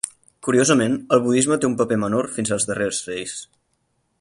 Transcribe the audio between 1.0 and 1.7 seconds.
el budisme té